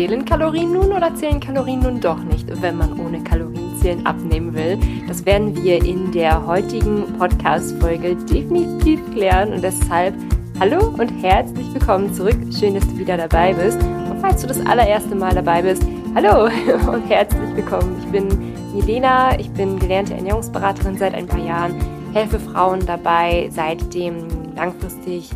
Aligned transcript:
Zählen 0.00 0.24
Kalorien 0.24 0.72
nun 0.72 0.94
oder 0.94 1.14
zählen 1.14 1.40
Kalorien 1.40 1.80
nun 1.80 2.00
doch 2.00 2.24
nicht, 2.24 2.46
wenn 2.62 2.78
man 2.78 2.98
ohne 2.98 3.22
Kalorienzählen 3.22 4.06
abnehmen 4.06 4.54
will? 4.54 4.78
Das 5.06 5.26
werden 5.26 5.54
wir 5.54 5.84
in 5.84 6.10
der 6.10 6.46
heutigen 6.46 7.04
Podcast-Folge 7.18 8.16
definitiv 8.16 8.98
klären 9.12 9.52
und 9.52 9.62
deshalb 9.62 10.14
hallo 10.58 10.86
und 10.98 11.10
herzlich 11.22 11.66
willkommen 11.74 12.14
zurück. 12.14 12.38
Schön, 12.50 12.76
dass 12.76 12.88
du 12.88 12.96
wieder 12.96 13.18
dabei 13.18 13.52
bist. 13.52 13.78
Und 13.82 14.18
falls 14.22 14.40
du 14.40 14.46
das 14.46 14.64
allererste 14.64 15.14
Mal 15.14 15.34
dabei 15.34 15.60
bist, 15.60 15.82
hallo 16.14 16.44
und 16.90 17.06
herzlich 17.10 17.54
willkommen. 17.54 17.94
Ich 18.02 18.10
bin 18.10 18.54
Milena, 18.72 19.38
ich 19.38 19.50
bin 19.50 19.78
gelernte 19.78 20.14
Ernährungsberaterin 20.14 20.96
seit 20.96 21.12
ein 21.12 21.26
paar 21.26 21.44
Jahren, 21.44 21.74
helfe 22.14 22.40
Frauen 22.40 22.86
dabei, 22.86 23.50
seitdem 23.52 24.28
langfristig 24.56 25.28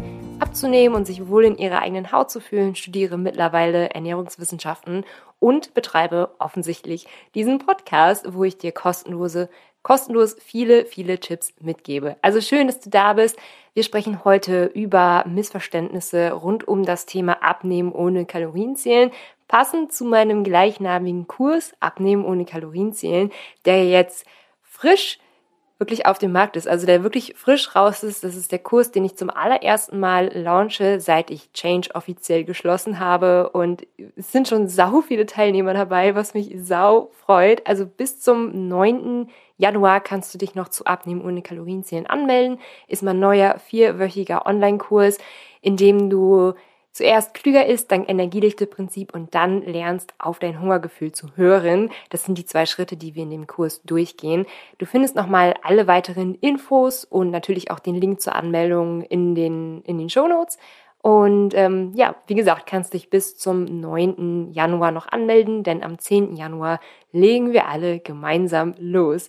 abzunehmen 0.54 0.94
und 0.94 1.04
sich 1.04 1.26
wohl 1.26 1.44
in 1.46 1.58
ihrer 1.58 1.82
eigenen 1.82 2.12
Haut 2.12 2.30
zu 2.30 2.38
fühlen, 2.38 2.76
studiere 2.76 3.18
mittlerweile 3.18 3.90
Ernährungswissenschaften 3.90 5.04
und 5.40 5.74
betreibe 5.74 6.30
offensichtlich 6.38 7.08
diesen 7.34 7.58
Podcast, 7.58 8.32
wo 8.34 8.44
ich 8.44 8.56
dir 8.56 8.70
kostenlose, 8.70 9.48
kostenlos 9.82 10.36
viele, 10.38 10.84
viele 10.84 11.18
Tipps 11.18 11.54
mitgebe. 11.60 12.14
Also 12.22 12.40
schön, 12.40 12.68
dass 12.68 12.78
du 12.78 12.88
da 12.88 13.14
bist. 13.14 13.36
Wir 13.72 13.82
sprechen 13.82 14.24
heute 14.24 14.66
über 14.66 15.24
Missverständnisse 15.26 16.30
rund 16.30 16.68
um 16.68 16.84
das 16.84 17.04
Thema 17.04 17.42
Abnehmen 17.42 17.90
ohne 17.90 18.24
Kalorienzählen. 18.24 19.10
Passend 19.48 19.92
zu 19.92 20.04
meinem 20.04 20.44
gleichnamigen 20.44 21.26
Kurs 21.26 21.72
Abnehmen 21.80 22.24
ohne 22.24 22.44
Kalorienzählen, 22.44 23.32
der 23.64 23.88
jetzt 23.88 24.24
frisch 24.62 25.18
wirklich 25.84 26.06
auf 26.06 26.16
dem 26.16 26.32
Markt 26.32 26.56
ist, 26.56 26.66
also 26.66 26.86
der 26.86 27.02
wirklich 27.02 27.34
frisch 27.36 27.76
raus 27.76 28.02
ist. 28.02 28.24
Das 28.24 28.36
ist 28.36 28.52
der 28.52 28.58
Kurs, 28.58 28.90
den 28.90 29.04
ich 29.04 29.16
zum 29.16 29.28
allerersten 29.28 30.00
Mal 30.00 30.32
launche, 30.32 30.98
seit 30.98 31.30
ich 31.30 31.52
Change 31.52 31.90
offiziell 31.94 32.44
geschlossen 32.44 33.00
habe. 33.00 33.50
Und 33.50 33.86
es 34.16 34.32
sind 34.32 34.48
schon 34.48 34.66
sau 34.66 35.02
viele 35.02 35.26
Teilnehmer 35.26 35.74
dabei, 35.74 36.14
was 36.14 36.32
mich 36.32 36.50
sau 36.56 37.10
freut. 37.26 37.66
Also 37.66 37.84
bis 37.84 38.18
zum 38.18 38.68
9. 38.68 39.28
Januar 39.58 40.00
kannst 40.00 40.32
du 40.32 40.38
dich 40.38 40.54
noch 40.54 40.68
zu 40.68 40.86
Abnehmen 40.86 41.22
ohne 41.22 41.42
Kalorienzählen 41.42 42.06
anmelden. 42.06 42.58
Ist 42.88 43.02
mein 43.02 43.20
neuer 43.20 43.58
vierwöchiger 43.58 44.46
Online-Kurs, 44.46 45.18
in 45.60 45.76
dem 45.76 46.08
du 46.08 46.54
zuerst 46.94 47.34
klüger 47.34 47.66
ist, 47.66 47.90
dank 47.90 48.08
Energiedichte-Prinzip 48.08 49.12
und 49.12 49.34
dann 49.34 49.62
lernst, 49.62 50.14
auf 50.18 50.38
dein 50.38 50.60
Hungergefühl 50.60 51.12
zu 51.12 51.36
hören. 51.36 51.90
Das 52.08 52.24
sind 52.24 52.38
die 52.38 52.46
zwei 52.46 52.64
Schritte, 52.64 52.96
die 52.96 53.14
wir 53.14 53.24
in 53.24 53.30
dem 53.30 53.46
Kurs 53.46 53.82
durchgehen. 53.82 54.46
Du 54.78 54.86
findest 54.86 55.16
nochmal 55.16 55.54
alle 55.62 55.86
weiteren 55.86 56.36
Infos 56.36 57.04
und 57.04 57.30
natürlich 57.30 57.70
auch 57.70 57.80
den 57.80 57.96
Link 57.96 58.20
zur 58.20 58.34
Anmeldung 58.34 59.02
in 59.02 59.34
den, 59.34 59.82
in 59.82 59.98
den 59.98 60.08
Show 60.08 60.28
Notes. 60.28 60.56
Und 61.02 61.52
ähm, 61.54 61.92
ja, 61.96 62.14
wie 62.28 62.34
gesagt, 62.34 62.64
kannst 62.64 62.94
dich 62.94 63.10
bis 63.10 63.36
zum 63.36 63.64
9. 63.64 64.52
Januar 64.52 64.90
noch 64.90 65.06
anmelden, 65.06 65.62
denn 65.62 65.82
am 65.82 65.98
10. 65.98 66.34
Januar 66.34 66.80
legen 67.12 67.52
wir 67.52 67.68
alle 67.68 67.98
gemeinsam 67.98 68.74
los. 68.78 69.28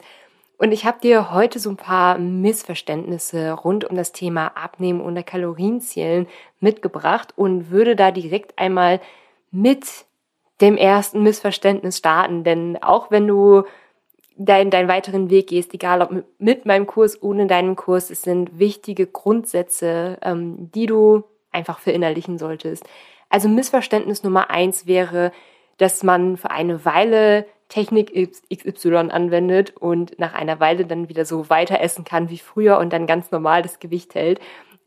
Und 0.57 0.71
ich 0.71 0.85
habe 0.85 0.99
dir 1.01 1.31
heute 1.31 1.59
so 1.59 1.69
ein 1.69 1.77
paar 1.77 2.17
Missverständnisse 2.17 3.51
rund 3.51 3.83
um 3.83 3.95
das 3.95 4.13
Thema 4.13 4.47
Abnehmen 4.55 5.01
und 5.01 5.25
Kalorienzählen 5.25 6.27
mitgebracht 6.59 7.33
und 7.35 7.71
würde 7.71 7.95
da 7.95 8.11
direkt 8.11 8.57
einmal 8.57 9.01
mit 9.51 10.05
dem 10.61 10.77
ersten 10.77 11.23
Missverständnis 11.23 11.97
starten. 11.97 12.43
Denn 12.43 12.81
auch 12.81 13.11
wenn 13.11 13.27
du 13.27 13.63
deinen, 14.37 14.71
deinen 14.71 14.87
weiteren 14.87 15.29
Weg 15.29 15.47
gehst, 15.47 15.73
egal 15.73 16.01
ob 16.01 16.23
mit 16.39 16.65
meinem 16.65 16.87
Kurs, 16.87 17.21
ohne 17.21 17.47
deinen 17.47 17.75
Kurs, 17.75 18.09
es 18.09 18.21
sind 18.21 18.57
wichtige 18.59 19.07
Grundsätze, 19.07 20.17
ähm, 20.21 20.71
die 20.73 20.85
du 20.85 21.23
einfach 21.51 21.79
verinnerlichen 21.79 22.37
solltest. 22.37 22.83
Also 23.29 23.49
Missverständnis 23.49 24.23
Nummer 24.23 24.49
eins 24.49 24.87
wäre, 24.87 25.31
dass 25.77 26.03
man 26.03 26.37
für 26.37 26.51
eine 26.51 26.85
Weile 26.85 27.45
Technik 27.69 28.11
XY 28.53 29.09
anwendet 29.09 29.75
und 29.77 30.19
nach 30.19 30.33
einer 30.33 30.59
Weile 30.59 30.85
dann 30.85 31.09
wieder 31.09 31.25
so 31.25 31.49
weiter 31.49 31.79
essen 31.81 32.03
kann 32.03 32.29
wie 32.29 32.37
früher 32.37 32.77
und 32.77 32.93
dann 32.93 33.07
ganz 33.07 33.31
normal 33.31 33.61
das 33.61 33.79
Gewicht 33.79 34.15
hält. 34.15 34.39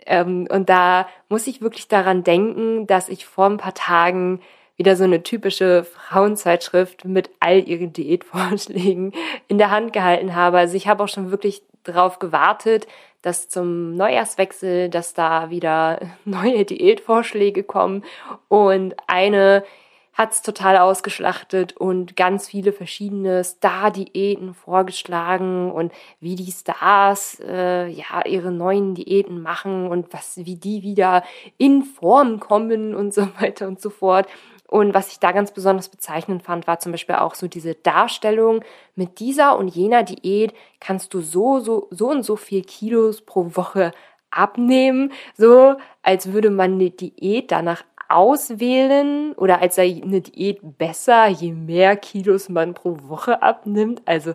Ähm, 0.06 0.46
und 0.50 0.68
da 0.68 1.08
muss 1.28 1.46
ich 1.46 1.60
wirklich 1.60 1.88
daran 1.88 2.24
denken, 2.24 2.86
dass 2.86 3.08
ich 3.08 3.26
vor 3.26 3.46
ein 3.46 3.58
paar 3.58 3.74
Tagen 3.74 4.40
wieder 4.76 4.94
so 4.94 5.04
eine 5.04 5.24
typische 5.24 5.84
Frauenzeitschrift 5.84 7.04
mit 7.04 7.30
all 7.40 7.68
ihren 7.68 7.92
Diätvorschlägen 7.92 9.12
in 9.48 9.58
der 9.58 9.70
Hand 9.70 9.92
gehalten 9.92 10.36
habe. 10.36 10.58
Also 10.58 10.76
ich 10.76 10.86
habe 10.86 11.02
auch 11.02 11.08
schon 11.08 11.32
wirklich 11.32 11.62
darauf 11.82 12.20
gewartet, 12.20 12.86
dass 13.22 13.48
zum 13.48 13.96
Neujahrswechsel, 13.96 14.88
dass 14.88 15.14
da 15.14 15.50
wieder 15.50 16.00
neue 16.24 16.64
Diätvorschläge 16.64 17.64
kommen 17.64 18.04
und 18.48 18.94
eine 19.08 19.64
hat's 20.18 20.42
total 20.42 20.78
ausgeschlachtet 20.78 21.76
und 21.76 22.16
ganz 22.16 22.48
viele 22.48 22.72
verschiedene 22.72 23.44
Star-Diäten 23.44 24.52
vorgeschlagen 24.52 25.70
und 25.70 25.92
wie 26.18 26.34
die 26.34 26.50
Stars 26.50 27.40
äh, 27.40 27.86
ja 27.86 28.26
ihre 28.26 28.50
neuen 28.50 28.96
Diäten 28.96 29.40
machen 29.40 29.86
und 29.86 30.12
was 30.12 30.38
wie 30.38 30.56
die 30.56 30.82
wieder 30.82 31.22
in 31.56 31.84
Form 31.84 32.40
kommen 32.40 32.96
und 32.96 33.14
so 33.14 33.28
weiter 33.40 33.68
und 33.68 33.80
so 33.80 33.90
fort. 33.90 34.26
Und 34.66 34.92
was 34.92 35.12
ich 35.12 35.20
da 35.20 35.30
ganz 35.30 35.52
besonders 35.52 35.88
bezeichnend 35.88 36.42
fand, 36.42 36.66
war 36.66 36.80
zum 36.80 36.90
Beispiel 36.90 37.14
auch 37.14 37.36
so 37.36 37.46
diese 37.46 37.76
Darstellung, 37.76 38.64
mit 38.96 39.20
dieser 39.20 39.56
und 39.56 39.68
jener 39.68 40.02
Diät 40.02 40.52
kannst 40.80 41.14
du 41.14 41.20
so, 41.20 41.60
so, 41.60 41.86
so 41.90 42.10
und 42.10 42.24
so 42.24 42.34
viel 42.34 42.62
Kilos 42.62 43.22
pro 43.22 43.54
Woche 43.54 43.92
abnehmen, 44.30 45.12
so 45.36 45.76
als 46.02 46.32
würde 46.32 46.50
man 46.50 46.72
eine 46.72 46.90
Diät 46.90 47.52
danach 47.52 47.84
auswählen 48.08 49.32
oder 49.34 49.60
als 49.60 49.76
sei 49.76 50.00
eine 50.02 50.20
Diät 50.20 50.60
besser, 50.78 51.28
je 51.28 51.52
mehr 51.52 51.96
Kilos 51.96 52.48
man 52.48 52.74
pro 52.74 52.96
Woche 53.02 53.42
abnimmt. 53.42 54.02
Also 54.06 54.34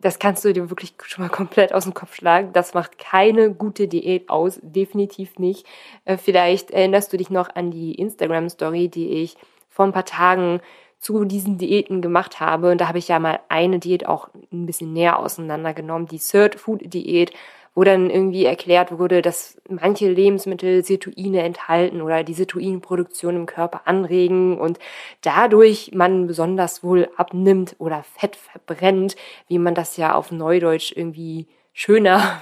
das 0.00 0.18
kannst 0.18 0.44
du 0.44 0.52
dir 0.52 0.70
wirklich 0.70 0.94
schon 1.04 1.24
mal 1.24 1.30
komplett 1.30 1.72
aus 1.72 1.84
dem 1.84 1.94
Kopf 1.94 2.14
schlagen. 2.14 2.52
Das 2.52 2.74
macht 2.74 2.98
keine 2.98 3.52
gute 3.52 3.88
Diät 3.88 4.30
aus, 4.30 4.60
definitiv 4.62 5.38
nicht. 5.38 5.66
Äh, 6.04 6.16
vielleicht 6.16 6.70
erinnerst 6.70 7.12
du 7.12 7.16
dich 7.16 7.30
noch 7.30 7.54
an 7.54 7.70
die 7.70 7.94
Instagram-Story, 7.94 8.88
die 8.88 9.08
ich 9.22 9.36
vor 9.68 9.84
ein 9.84 9.92
paar 9.92 10.04
Tagen 10.04 10.60
zu 11.00 11.24
diesen 11.24 11.58
Diäten 11.58 12.02
gemacht 12.02 12.40
habe. 12.40 12.70
Und 12.70 12.80
da 12.80 12.88
habe 12.88 12.98
ich 12.98 13.08
ja 13.08 13.18
mal 13.18 13.40
eine 13.48 13.78
Diät 13.78 14.06
auch 14.06 14.28
ein 14.52 14.66
bisschen 14.66 14.92
näher 14.92 15.18
auseinandergenommen, 15.18 16.06
die 16.08 16.18
Third 16.18 16.56
Food 16.56 16.92
Diät 16.92 17.32
wo 17.78 17.84
dann 17.84 18.10
irgendwie 18.10 18.44
erklärt 18.44 18.98
wurde, 18.98 19.22
dass 19.22 19.56
manche 19.68 20.10
Lebensmittel 20.10 20.82
Sirtuine 20.82 21.44
enthalten 21.44 22.02
oder 22.02 22.24
die 22.24 22.34
Sirtuinproduktion 22.34 23.36
im 23.36 23.46
Körper 23.46 23.82
anregen 23.84 24.58
und 24.58 24.80
dadurch 25.20 25.92
man 25.94 26.26
besonders 26.26 26.82
wohl 26.82 27.08
abnimmt 27.16 27.76
oder 27.78 28.02
Fett 28.02 28.34
verbrennt, 28.34 29.14
wie 29.46 29.60
man 29.60 29.76
das 29.76 29.96
ja 29.96 30.16
auf 30.16 30.32
Neudeutsch 30.32 30.90
irgendwie 30.90 31.46
schöner 31.72 32.40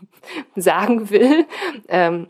sagen 0.54 1.10
will. 1.10 1.46
Ähm, 1.88 2.28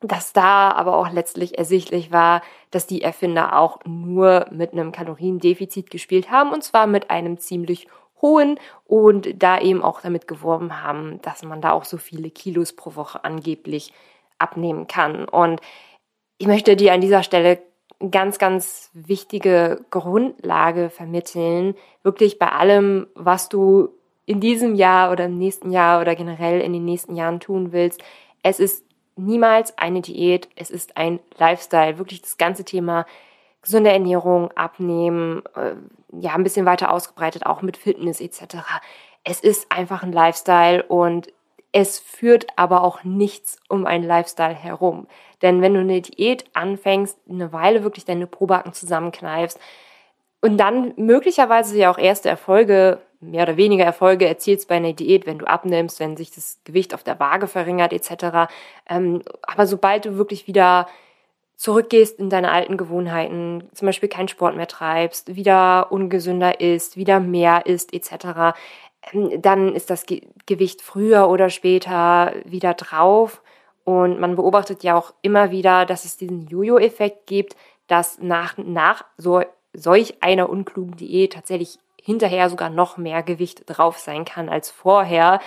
dass 0.00 0.32
da 0.32 0.70
aber 0.70 0.96
auch 0.96 1.12
letztlich 1.12 1.58
ersichtlich 1.58 2.10
war, 2.10 2.40
dass 2.70 2.86
die 2.86 3.02
Erfinder 3.02 3.58
auch 3.58 3.80
nur 3.84 4.46
mit 4.50 4.72
einem 4.72 4.90
Kaloriendefizit 4.90 5.90
gespielt 5.90 6.30
haben 6.30 6.50
und 6.50 6.64
zwar 6.64 6.86
mit 6.86 7.10
einem 7.10 7.36
ziemlich 7.36 7.88
hohen 8.22 8.58
und 8.86 9.42
da 9.42 9.60
eben 9.60 9.82
auch 9.82 10.00
damit 10.00 10.28
geworben 10.28 10.82
haben, 10.82 11.20
dass 11.22 11.42
man 11.42 11.60
da 11.60 11.72
auch 11.72 11.84
so 11.84 11.96
viele 11.96 12.30
Kilos 12.30 12.72
pro 12.72 12.94
Woche 12.96 13.24
angeblich 13.24 13.92
abnehmen 14.38 14.86
kann. 14.86 15.24
Und 15.26 15.60
ich 16.38 16.46
möchte 16.46 16.76
dir 16.76 16.92
an 16.92 17.00
dieser 17.00 17.22
Stelle 17.22 17.58
ganz, 18.10 18.38
ganz 18.38 18.90
wichtige 18.94 19.84
Grundlage 19.90 20.88
vermitteln, 20.88 21.74
wirklich 22.02 22.38
bei 22.38 22.50
allem, 22.50 23.06
was 23.14 23.48
du 23.48 23.90
in 24.24 24.40
diesem 24.40 24.74
Jahr 24.74 25.10
oder 25.12 25.26
im 25.26 25.38
nächsten 25.38 25.70
Jahr 25.70 26.00
oder 26.00 26.14
generell 26.14 26.60
in 26.60 26.72
den 26.72 26.84
nächsten 26.84 27.16
Jahren 27.16 27.40
tun 27.40 27.72
willst. 27.72 28.02
Es 28.42 28.60
ist 28.60 28.84
niemals 29.16 29.76
eine 29.76 30.00
Diät, 30.00 30.48
es 30.56 30.70
ist 30.70 30.96
ein 30.96 31.20
Lifestyle. 31.36 31.98
Wirklich 31.98 32.22
das 32.22 32.38
ganze 32.38 32.64
Thema 32.64 33.06
gesunde 33.62 33.90
Ernährung, 33.90 34.50
Abnehmen, 34.52 35.42
äh, 35.54 35.74
ja, 36.12 36.34
ein 36.34 36.42
bisschen 36.42 36.66
weiter 36.66 36.92
ausgebreitet, 36.92 37.46
auch 37.46 37.62
mit 37.62 37.76
Fitness 37.76 38.20
etc. 38.20 38.56
Es 39.24 39.40
ist 39.40 39.70
einfach 39.70 40.02
ein 40.02 40.12
Lifestyle 40.12 40.82
und 40.84 41.32
es 41.72 41.98
führt 41.98 42.46
aber 42.56 42.82
auch 42.82 43.04
nichts 43.04 43.58
um 43.68 43.86
einen 43.86 44.04
Lifestyle 44.04 44.54
herum. 44.54 45.06
Denn 45.42 45.62
wenn 45.62 45.74
du 45.74 45.80
eine 45.80 46.00
Diät 46.00 46.44
anfängst, 46.52 47.16
eine 47.28 47.52
Weile 47.52 47.84
wirklich 47.84 48.04
deine 48.04 48.26
Probacken 48.26 48.72
zusammenkneifst 48.72 49.58
und 50.40 50.58
dann 50.58 50.92
möglicherweise 50.96 51.78
ja 51.78 51.90
auch 51.90 51.98
erste 51.98 52.28
Erfolge, 52.28 53.00
mehr 53.20 53.42
oder 53.42 53.56
weniger 53.56 53.84
Erfolge 53.84 54.26
erzielst 54.26 54.68
bei 54.68 54.76
einer 54.76 54.94
Diät, 54.94 55.26
wenn 55.26 55.38
du 55.38 55.46
abnimmst, 55.46 56.00
wenn 56.00 56.16
sich 56.16 56.30
das 56.30 56.58
Gewicht 56.64 56.94
auf 56.94 57.04
der 57.04 57.20
Waage 57.20 57.46
verringert 57.46 57.92
etc. 57.92 58.50
Ähm, 58.88 59.22
aber 59.42 59.66
sobald 59.66 60.06
du 60.06 60.16
wirklich 60.16 60.46
wieder 60.46 60.88
zurückgehst 61.60 62.18
in 62.18 62.30
deine 62.30 62.52
alten 62.52 62.78
Gewohnheiten, 62.78 63.68
zum 63.74 63.84
Beispiel 63.84 64.08
keinen 64.08 64.28
Sport 64.28 64.56
mehr 64.56 64.66
treibst, 64.66 65.36
wieder 65.36 65.92
ungesünder 65.92 66.58
isst, 66.58 66.96
wieder 66.96 67.20
mehr 67.20 67.66
isst 67.66 67.92
etc., 67.92 68.56
ähm, 69.12 69.42
dann 69.42 69.74
ist 69.74 69.90
das 69.90 70.06
Gewicht 70.46 70.80
früher 70.80 71.28
oder 71.28 71.50
später 71.50 72.32
wieder 72.46 72.72
drauf. 72.72 73.42
Und 73.84 74.18
man 74.20 74.36
beobachtet 74.36 74.82
ja 74.84 74.96
auch 74.96 75.12
immer 75.20 75.50
wieder, 75.50 75.84
dass 75.84 76.06
es 76.06 76.16
diesen 76.16 76.46
Jojo-Effekt 76.46 77.26
gibt, 77.26 77.56
dass 77.88 78.18
nach, 78.20 78.56
nach 78.56 79.04
so 79.18 79.42
solch 79.74 80.22
einer 80.22 80.48
unklugen 80.48 80.96
Diät 80.96 81.34
tatsächlich 81.34 81.78
hinterher 82.00 82.48
sogar 82.48 82.70
noch 82.70 82.96
mehr 82.96 83.22
Gewicht 83.22 83.64
drauf 83.66 83.98
sein 83.98 84.24
kann 84.24 84.48
als 84.48 84.70
vorher. 84.70 85.40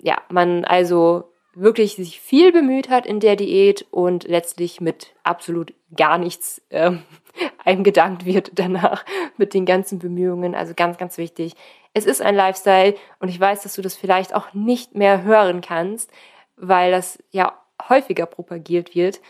Ja, 0.00 0.16
man 0.30 0.64
also 0.64 1.33
wirklich 1.54 1.96
sich 1.96 2.20
viel 2.20 2.52
bemüht 2.52 2.88
hat 2.88 3.06
in 3.06 3.20
der 3.20 3.36
Diät 3.36 3.86
und 3.90 4.24
letztlich 4.24 4.80
mit 4.80 5.14
absolut 5.22 5.72
gar 5.96 6.18
nichts 6.18 6.62
ähm, 6.70 7.02
einem 7.64 7.84
gedankt 7.84 8.24
wird 8.24 8.52
danach 8.54 9.04
mit 9.36 9.54
den 9.54 9.66
ganzen 9.66 9.98
Bemühungen. 9.98 10.54
Also 10.54 10.74
ganz, 10.74 10.98
ganz 10.98 11.18
wichtig. 11.18 11.54
Es 11.92 12.06
ist 12.06 12.22
ein 12.22 12.34
Lifestyle 12.34 12.94
und 13.20 13.28
ich 13.28 13.38
weiß, 13.38 13.62
dass 13.62 13.74
du 13.74 13.82
das 13.82 13.96
vielleicht 13.96 14.34
auch 14.34 14.52
nicht 14.52 14.94
mehr 14.94 15.22
hören 15.22 15.60
kannst, 15.60 16.10
weil 16.56 16.90
das 16.90 17.18
ja 17.30 17.58
häufiger 17.88 18.26
propagiert 18.26 18.94
wird. 18.94 19.20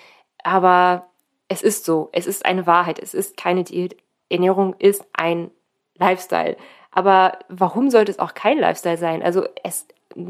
Aber 0.43 1.07
es 1.49 1.63
ist 1.63 1.85
so. 1.85 2.09
Es 2.13 2.27
ist 2.27 2.45
eine 2.45 2.67
Wahrheit. 2.67 2.99
Es 2.99 3.15
ist 3.15 3.37
keine 3.37 3.65
Diät. 3.65 3.97
Ernährung 4.29 4.75
ist 4.79 5.05
ein 5.13 5.51
Lifestyle. 5.97 6.57
Aber 6.91 7.39
warum 7.49 7.91
sollte 7.91 8.13
es 8.13 8.19
auch 8.19 8.35
kein 8.35 8.59
Lifestyle 8.59 8.97
sein? 8.97 9.23
Also 9.23 9.47
es 9.63 9.87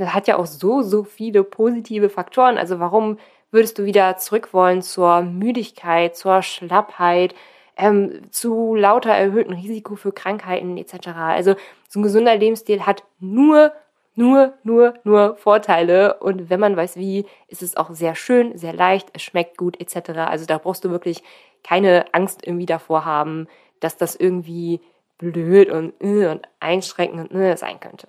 hat 0.06 0.28
ja 0.28 0.38
auch 0.38 0.46
so, 0.46 0.82
so 0.82 1.04
viele 1.04 1.44
positive 1.44 2.08
Faktoren. 2.08 2.58
Also 2.58 2.80
warum 2.80 3.18
würdest 3.50 3.78
du 3.78 3.84
wieder 3.84 4.16
zurück 4.16 4.52
wollen 4.52 4.82
zur 4.82 5.22
Müdigkeit, 5.22 6.16
zur 6.16 6.42
Schlappheit, 6.42 7.34
ähm, 7.76 8.22
zu 8.30 8.74
lauter 8.74 9.10
erhöhten 9.10 9.52
Risiko 9.52 9.96
für 9.96 10.12
Krankheiten 10.12 10.76
etc. 10.76 11.08
Also 11.14 11.54
so 11.88 12.00
ein 12.00 12.02
gesunder 12.02 12.36
Lebensstil 12.36 12.86
hat 12.86 13.04
nur, 13.20 13.72
nur, 14.14 14.54
nur, 14.62 14.94
nur 15.04 15.36
Vorteile. 15.36 16.14
Und 16.14 16.50
wenn 16.50 16.60
man 16.60 16.76
weiß 16.76 16.96
wie, 16.96 17.26
ist 17.48 17.62
es 17.62 17.76
auch 17.76 17.90
sehr 17.90 18.14
schön, 18.14 18.56
sehr 18.56 18.72
leicht, 18.72 19.08
es 19.12 19.22
schmeckt 19.22 19.56
gut 19.56 19.80
etc. 19.80 20.10
Also 20.18 20.46
da 20.46 20.58
brauchst 20.58 20.84
du 20.84 20.90
wirklich 20.90 21.22
keine 21.62 22.12
Angst 22.12 22.46
irgendwie 22.46 22.66
davor 22.66 23.04
haben, 23.04 23.48
dass 23.80 23.96
das 23.96 24.16
irgendwie 24.16 24.80
blöd 25.18 25.70
und, 25.70 25.94
äh, 26.00 26.26
und 26.26 26.46
einschränkend 26.60 27.32
äh, 27.32 27.56
sein 27.56 27.80
könnte. 27.80 28.08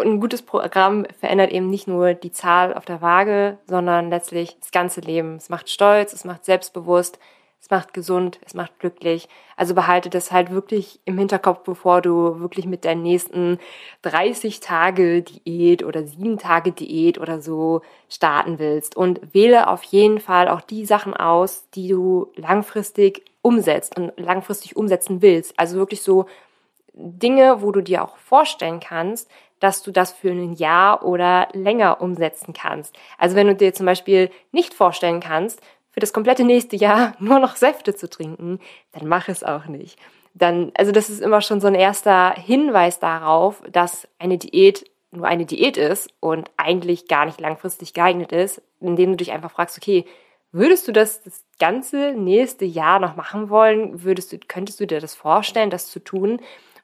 Und 0.00 0.06
ein 0.14 0.20
gutes 0.20 0.42
Programm 0.42 1.06
verändert 1.18 1.52
eben 1.52 1.68
nicht 1.68 1.86
nur 1.86 2.14
die 2.14 2.32
Zahl 2.32 2.74
auf 2.74 2.84
der 2.84 3.00
Waage, 3.00 3.58
sondern 3.66 4.10
letztlich 4.10 4.58
das 4.60 4.70
ganze 4.70 5.00
Leben. 5.00 5.36
Es 5.36 5.48
macht 5.48 5.68
stolz, 5.68 6.12
es 6.12 6.24
macht 6.24 6.44
selbstbewusst, 6.44 7.18
es 7.60 7.68
macht 7.68 7.92
gesund, 7.92 8.40
es 8.46 8.54
macht 8.54 8.78
glücklich. 8.78 9.28
Also 9.56 9.74
behalte 9.74 10.08
das 10.08 10.32
halt 10.32 10.50
wirklich 10.50 10.98
im 11.04 11.18
Hinterkopf, 11.18 11.60
bevor 11.64 12.00
du 12.00 12.40
wirklich 12.40 12.64
mit 12.64 12.84
der 12.84 12.94
nächsten 12.94 13.58
30 14.02 14.60
Tage 14.60 15.22
Diät 15.22 15.84
oder 15.84 16.06
7 16.06 16.38
Tage 16.38 16.72
Diät 16.72 17.20
oder 17.20 17.42
so 17.42 17.82
starten 18.08 18.58
willst. 18.58 18.96
Und 18.96 19.34
wähle 19.34 19.68
auf 19.68 19.82
jeden 19.82 20.20
Fall 20.20 20.48
auch 20.48 20.62
die 20.62 20.86
Sachen 20.86 21.14
aus, 21.14 21.68
die 21.74 21.88
du 21.88 22.32
langfristig 22.34 23.24
umsetzt 23.42 23.98
und 23.98 24.18
langfristig 24.18 24.76
umsetzen 24.76 25.20
willst. 25.20 25.58
Also 25.58 25.76
wirklich 25.76 26.00
so 26.02 26.24
Dinge, 26.94 27.62
wo 27.62 27.72
du 27.72 27.82
dir 27.82 28.02
auch 28.02 28.16
vorstellen 28.16 28.80
kannst, 28.80 29.30
dass 29.60 29.82
du 29.82 29.92
das 29.92 30.12
für 30.12 30.30
ein 30.30 30.54
Jahr 30.54 31.04
oder 31.04 31.48
länger 31.52 32.00
umsetzen 32.00 32.52
kannst. 32.52 32.96
Also 33.18 33.36
wenn 33.36 33.46
du 33.46 33.54
dir 33.54 33.72
zum 33.72 33.86
Beispiel 33.86 34.30
nicht 34.52 34.74
vorstellen 34.74 35.20
kannst, 35.20 35.60
für 35.90 36.00
das 36.00 36.12
komplette 36.12 36.44
nächste 36.44 36.76
Jahr 36.76 37.14
nur 37.20 37.38
noch 37.38 37.56
Säfte 37.56 37.94
zu 37.94 38.08
trinken, 38.10 38.58
dann 38.92 39.06
mach 39.06 39.28
es 39.28 39.44
auch 39.44 39.66
nicht. 39.66 39.98
Dann, 40.34 40.72
also 40.76 40.92
das 40.92 41.10
ist 41.10 41.20
immer 41.20 41.40
schon 41.40 41.60
so 41.60 41.66
ein 41.66 41.74
erster 41.74 42.32
Hinweis 42.32 42.98
darauf, 42.98 43.62
dass 43.70 44.08
eine 44.18 44.38
Diät 44.38 44.90
nur 45.12 45.26
eine 45.26 45.44
Diät 45.44 45.76
ist 45.76 46.08
und 46.20 46.50
eigentlich 46.56 47.08
gar 47.08 47.26
nicht 47.26 47.40
langfristig 47.40 47.94
geeignet 47.94 48.32
ist, 48.32 48.62
indem 48.80 49.10
du 49.10 49.16
dich 49.16 49.32
einfach 49.32 49.50
fragst, 49.50 49.76
okay, 49.76 50.04
würdest 50.52 50.86
du 50.88 50.92
das 50.92 51.22
das 51.22 51.44
ganze 51.58 52.12
nächste 52.12 52.64
Jahr 52.64 53.00
noch 53.00 53.16
machen 53.16 53.50
wollen? 53.50 54.04
Würdest 54.04 54.32
du, 54.32 54.38
könntest 54.38 54.80
du 54.80 54.86
dir 54.86 55.00
das 55.00 55.14
vorstellen, 55.14 55.70
das 55.70 55.88
zu 55.88 55.98
tun? 56.00 56.40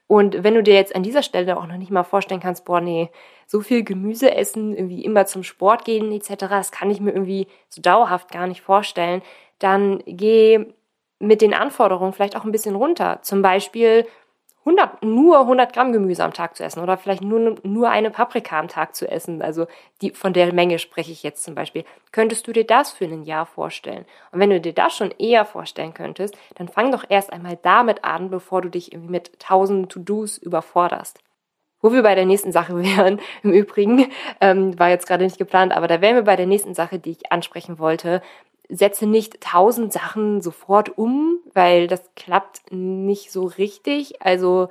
Und 0.07 0.43
wenn 0.43 0.55
du 0.55 0.63
dir 0.63 0.73
jetzt 0.73 0.95
an 0.95 1.03
dieser 1.03 1.21
Stelle 1.21 1.57
auch 1.57 1.67
noch 1.67 1.77
nicht 1.77 1.91
mal 1.91 2.03
vorstellen 2.03 2.39
kannst, 2.39 2.63
boah, 2.63 2.79
nee, 2.79 3.09
so 3.45 3.59
viel 3.59 3.83
Gemüse 3.83 4.33
essen, 4.33 4.75
irgendwie 4.75 5.03
immer 5.03 5.25
zum 5.25 5.43
Sport 5.43 5.83
gehen 5.83 6.11
etc., 6.13 6.35
das 6.49 6.71
kann 6.71 6.89
ich 6.89 7.01
mir 7.01 7.11
irgendwie 7.11 7.47
so 7.67 7.81
dauerhaft 7.81 8.31
gar 8.31 8.47
nicht 8.47 8.61
vorstellen, 8.61 9.21
dann 9.59 10.01
geh 10.05 10.73
mit 11.19 11.41
den 11.41 11.53
Anforderungen 11.53 12.13
vielleicht 12.13 12.37
auch 12.37 12.45
ein 12.45 12.51
bisschen 12.51 12.75
runter. 12.75 13.19
Zum 13.21 13.41
Beispiel 13.41 14.05
100, 14.67 15.03
nur 15.03 15.39
100 15.39 15.71
Gramm 15.71 15.93
Gemüse 15.93 16.23
am 16.23 16.33
Tag 16.33 16.57
zu 16.57 16.63
essen 16.63 16.81
oder 16.81 16.97
vielleicht 16.97 17.23
nur, 17.23 17.55
nur 17.63 17.89
eine 17.89 18.11
Paprika 18.11 18.59
am 18.59 18.67
Tag 18.67 18.95
zu 18.95 19.09
essen, 19.09 19.41
also 19.41 19.65
die, 20.01 20.11
von 20.11 20.33
der 20.33 20.53
Menge 20.53 20.77
spreche 20.77 21.11
ich 21.11 21.23
jetzt 21.23 21.43
zum 21.43 21.55
Beispiel, 21.55 21.85
könntest 22.11 22.47
du 22.47 22.51
dir 22.51 22.65
das 22.65 22.91
für 22.91 23.05
ein 23.05 23.23
Jahr 23.23 23.45
vorstellen? 23.45 24.05
Und 24.31 24.39
wenn 24.39 24.49
du 24.49 24.59
dir 24.59 24.73
das 24.73 24.95
schon 24.95 25.11
eher 25.17 25.45
vorstellen 25.45 25.93
könntest, 25.93 26.37
dann 26.55 26.67
fang 26.67 26.91
doch 26.91 27.05
erst 27.07 27.31
einmal 27.31 27.57
damit 27.61 28.03
an, 28.03 28.29
bevor 28.29 28.61
du 28.61 28.69
dich 28.69 28.91
irgendwie 28.91 29.11
mit 29.11 29.39
tausend 29.39 29.89
To-Dos 29.89 30.37
überforderst. 30.37 31.19
Wo 31.79 31.93
wir 31.93 32.03
bei 32.03 32.15
der 32.15 32.25
nächsten 32.25 32.51
Sache 32.51 32.75
wären, 32.83 33.21
im 33.43 33.53
Übrigen, 33.53 34.11
ähm, 34.41 34.77
war 34.77 34.89
jetzt 34.89 35.07
gerade 35.07 35.23
nicht 35.23 35.37
geplant, 35.37 35.71
aber 35.71 35.87
da 35.87 36.01
wären 36.01 36.15
wir 36.15 36.23
bei 36.23 36.35
der 36.35 36.47
nächsten 36.47 36.73
Sache, 36.73 36.99
die 36.99 37.11
ich 37.11 37.31
ansprechen 37.31 37.79
wollte, 37.79 38.21
setze 38.69 39.05
nicht 39.05 39.41
tausend 39.41 39.93
Sachen 39.93 40.41
sofort 40.41 40.97
um, 40.97 41.39
weil 41.53 41.87
das 41.87 42.01
klappt 42.15 42.71
nicht 42.71 43.31
so 43.31 43.45
richtig. 43.45 44.21
Also 44.21 44.69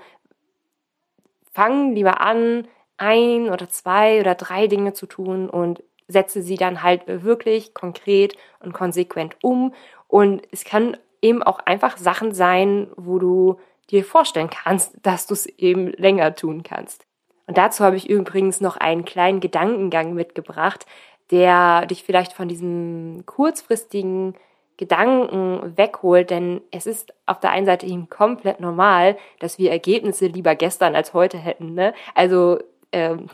fang 1.52 1.94
lieber 1.94 2.20
an, 2.20 2.68
ein 2.98 3.48
oder 3.50 3.68
zwei 3.68 4.20
oder 4.20 4.34
drei 4.34 4.66
Dinge 4.66 4.92
zu 4.92 5.06
tun 5.06 5.48
und 5.48 5.82
setze 6.08 6.42
sie 6.42 6.56
dann 6.56 6.82
halt 6.82 7.02
wirklich 7.06 7.74
konkret 7.74 8.36
und 8.60 8.72
konsequent 8.72 9.36
um. 9.42 9.74
Und 10.08 10.42
es 10.52 10.64
kann 10.64 10.96
eben 11.22 11.42
auch 11.42 11.58
einfach 11.60 11.96
Sachen 11.96 12.32
sein, 12.32 12.88
wo 12.96 13.18
du 13.18 13.58
dir 13.90 14.04
vorstellen 14.04 14.50
kannst, 14.50 14.94
dass 15.02 15.26
du 15.26 15.34
es 15.34 15.46
eben 15.46 15.88
länger 15.92 16.34
tun 16.34 16.62
kannst. 16.62 17.06
Und 17.46 17.58
dazu 17.58 17.84
habe 17.84 17.96
ich 17.96 18.10
übrigens 18.10 18.60
noch 18.60 18.76
einen 18.76 19.04
kleinen 19.04 19.40
Gedankengang 19.40 20.14
mitgebracht, 20.14 20.84
der 21.30 21.86
dich 21.86 22.04
vielleicht 22.04 22.32
von 22.32 22.48
diesem 22.48 23.24
kurzfristigen 23.26 24.34
Gedanken 24.76 25.76
wegholt, 25.76 26.30
denn 26.30 26.60
es 26.70 26.86
ist 26.86 27.14
auf 27.24 27.40
der 27.40 27.50
einen 27.50 27.66
Seite 27.66 27.86
eben 27.86 28.08
komplett 28.10 28.60
normal, 28.60 29.16
dass 29.38 29.58
wir 29.58 29.70
Ergebnisse 29.70 30.26
lieber 30.26 30.54
gestern 30.54 30.94
als 30.94 31.14
heute 31.14 31.38
hätten. 31.38 31.74
Ne? 31.74 31.94
Also 32.14 32.58
ähm, 32.92 33.28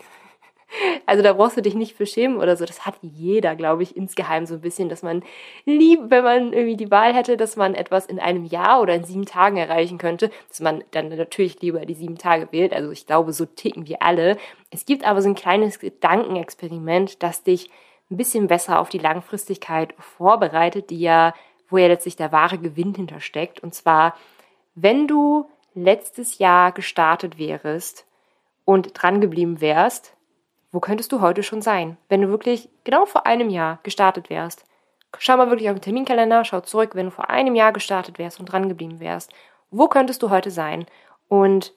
also 1.07 1.23
da 1.23 1.33
brauchst 1.33 1.57
du 1.57 1.63
dich 1.63 1.75
nicht 1.75 1.97
für 1.97 2.07
schämen 2.07 2.39
oder 2.39 2.57
so. 2.57 2.65
Das 2.65 2.87
hat 2.87 2.95
jeder, 3.03 3.57
glaube 3.57 3.83
ich, 3.83 3.97
insgeheim 3.97 4.47
so 4.47 4.55
ein 4.55 4.61
bisschen, 4.61 4.89
dass 4.89 5.03
man 5.03 5.23
lieb, 5.65 6.01
wenn 6.09 6.25
man 6.25 6.53
irgendwie 6.53 6.77
die 6.77 6.91
Wahl 6.91 7.15
hätte, 7.15 7.37
dass 7.37 7.57
man 7.57 7.75
etwas 7.75 8.07
in 8.07 8.19
einem 8.19 8.45
Jahr 8.45 8.81
oder 8.81 8.95
in 8.95 9.05
sieben 9.05 9.27
Tagen 9.27 9.57
erreichen 9.57 9.99
könnte, 9.99 10.31
dass 10.49 10.61
man 10.61 10.85
dann 10.91 11.09
natürlich 11.09 11.61
lieber 11.61 11.85
die 11.85 11.95
sieben 11.95 12.19
Tage 12.19 12.49
wählt. 12.51 12.73
Also 12.73 12.91
ich 12.91 13.07
glaube, 13.07 13.33
so 13.33 13.45
ticken 13.45 13.87
wir 13.87 14.03
alle. 14.03 14.37
Es 14.71 14.87
gibt 14.87 15.05
aber 15.05 15.23
so 15.23 15.29
ein 15.29 15.35
kleines 15.35 15.79
Gedankenexperiment, 15.79 17.23
das 17.23 17.43
dich 17.43 17.71
ein 18.11 18.17
bisschen 18.17 18.47
besser 18.47 18.79
auf 18.79 18.89
die 18.89 18.99
Langfristigkeit 18.99 19.95
vorbereitet, 19.99 20.91
die 20.91 21.01
ja, 21.01 21.35
wo 21.69 21.79
ja 21.79 21.89
letztlich 21.89 22.17
der 22.17 22.33
wahre 22.33 22.59
Gewinn 22.59 22.95
hintersteckt. 22.95 23.61
Und 23.61 23.75
zwar, 23.75 24.15
wenn 24.75 25.07
du 25.07 25.49
letztes 25.75 26.39
Jahr 26.39 26.73
gestartet 26.73 27.39
wärst 27.39 28.07
und 28.65 28.91
dran 28.95 29.21
geblieben 29.21 29.61
wärst, 29.61 30.15
wo 30.73 30.81
könntest 30.81 31.13
du 31.13 31.21
heute 31.21 31.43
schon 31.43 31.63
sein, 31.63 31.99
wenn 32.09 32.23
du 32.23 32.29
wirklich 32.29 32.69
genau 32.85 33.05
vor 33.05 33.27
einem 33.27 33.51
Jahr 33.51 33.79
gestartet 33.83 34.31
wärst? 34.31 34.65
Schau 35.19 35.37
mal 35.37 35.51
wirklich 35.51 35.69
auf 35.69 35.77
den 35.77 35.83
Terminkalender, 35.83 36.45
schau 36.45 36.61
zurück, 36.61 36.95
wenn 36.95 37.07
du 37.07 37.13
vor 37.13 37.29
einem 37.29 37.55
Jahr 37.55 37.73
gestartet 37.73 38.19
wärst 38.19 38.41
und 38.41 38.47
dran 38.47 38.71
geblieben 38.71 38.99
wärst. 38.99 39.31
Wo 39.71 39.87
könntest 39.87 40.23
du 40.23 40.31
heute 40.31 40.51
sein? 40.51 40.87
Und 41.29 41.75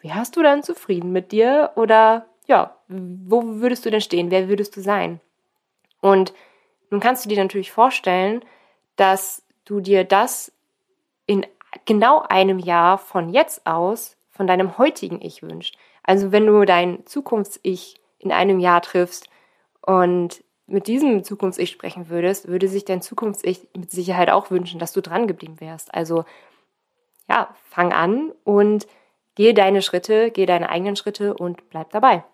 wärst 0.00 0.36
du 0.36 0.42
dann 0.42 0.62
zufrieden 0.62 1.10
mit 1.10 1.32
dir? 1.32 1.72
Oder 1.74 2.26
ja, 2.46 2.76
wo 2.88 3.42
würdest 3.60 3.84
du 3.84 3.90
denn 3.90 4.00
stehen? 4.00 4.30
Wer 4.30 4.48
würdest 4.48 4.76
du 4.76 4.80
sein? 4.80 5.20
Und 6.00 6.32
nun 6.90 7.00
kannst 7.00 7.24
du 7.24 7.28
dir 7.28 7.42
natürlich 7.42 7.72
vorstellen, 7.72 8.44
dass 8.94 9.42
du 9.64 9.80
dir 9.80 10.04
das 10.04 10.52
in 11.26 11.44
genau 11.84 12.22
einem 12.22 12.60
Jahr 12.60 12.98
von 12.98 13.30
jetzt 13.30 13.66
aus 13.66 14.16
von 14.30 14.46
deinem 14.46 14.78
heutigen 14.78 15.20
Ich 15.20 15.42
wünschst. 15.42 15.76
Also 16.04 16.30
wenn 16.30 16.46
du 16.46 16.64
dein 16.64 17.04
Zukunfts-Ich 17.06 18.00
in 18.18 18.32
einem 18.32 18.58
Jahr 18.58 18.82
triffst 18.82 19.28
und 19.82 20.42
mit 20.66 20.88
diesem 20.88 21.22
Zukunfts-Ich 21.22 21.70
sprechen 21.70 22.08
würdest, 22.08 22.48
würde 22.48 22.68
sich 22.68 22.84
dein 22.84 23.02
Zukunfts-Ich 23.02 23.68
mit 23.76 23.90
Sicherheit 23.90 24.30
auch 24.30 24.50
wünschen, 24.50 24.80
dass 24.80 24.92
du 24.92 25.00
dran 25.00 25.28
geblieben 25.28 25.60
wärst. 25.60 25.94
Also 25.94 26.24
ja, 27.28 27.54
fang 27.70 27.92
an 27.92 28.32
und 28.44 28.86
gehe 29.34 29.54
deine 29.54 29.82
Schritte, 29.82 30.30
gehe 30.30 30.46
deine 30.46 30.68
eigenen 30.68 30.96
Schritte 30.96 31.34
und 31.34 31.70
bleib 31.70 31.90
dabei. 31.90 32.24